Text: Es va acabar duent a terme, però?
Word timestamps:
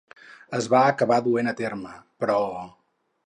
Es 0.59 0.69
va 0.73 0.79
acabar 0.93 1.19
duent 1.27 1.51
a 1.51 1.55
terme, 1.61 1.93
però? 2.25 2.39